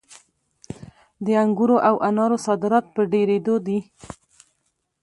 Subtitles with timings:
[1.25, 3.79] د انګورو او انارو صادرات په ډېرېدو دي.